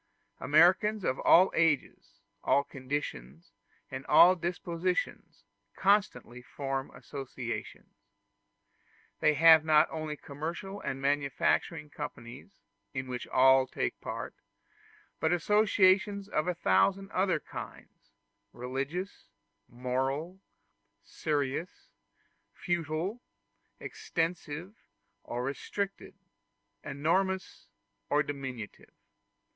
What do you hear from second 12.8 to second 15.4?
in which all take part, but